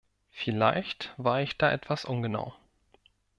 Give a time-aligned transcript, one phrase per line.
[0.31, 2.55] Vielleicht war ich da etwas ungenau.